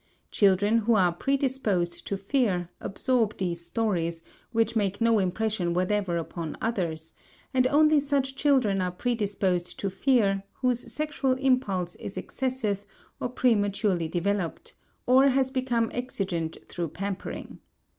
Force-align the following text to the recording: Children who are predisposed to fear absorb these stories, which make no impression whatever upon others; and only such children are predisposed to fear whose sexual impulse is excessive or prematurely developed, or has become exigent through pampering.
Children 0.31 0.79
who 0.79 0.95
are 0.95 1.11
predisposed 1.11 2.07
to 2.07 2.17
fear 2.17 2.71
absorb 2.79 3.37
these 3.37 3.63
stories, 3.63 4.23
which 4.51 4.75
make 4.75 4.99
no 4.99 5.19
impression 5.19 5.75
whatever 5.75 6.17
upon 6.17 6.57
others; 6.59 7.13
and 7.53 7.67
only 7.67 7.99
such 7.99 8.35
children 8.35 8.81
are 8.81 8.89
predisposed 8.91 9.77
to 9.79 9.91
fear 9.91 10.41
whose 10.53 10.91
sexual 10.91 11.33
impulse 11.33 11.95
is 11.97 12.17
excessive 12.17 12.83
or 13.19 13.29
prematurely 13.29 14.07
developed, 14.07 14.73
or 15.05 15.27
has 15.27 15.51
become 15.51 15.91
exigent 15.93 16.57
through 16.67 16.87
pampering. 16.87 17.59